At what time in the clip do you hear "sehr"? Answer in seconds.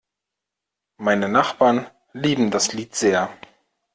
2.95-3.29